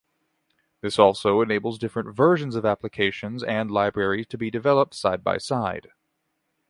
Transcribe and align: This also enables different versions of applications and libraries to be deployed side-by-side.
This 0.81 0.97
also 0.97 1.41
enables 1.41 1.77
different 1.77 2.15
versions 2.15 2.55
of 2.55 2.65
applications 2.65 3.43
and 3.43 3.69
libraries 3.69 4.25
to 4.29 4.37
be 4.39 4.49
deployed 4.49 4.95
side-by-side. 4.95 5.89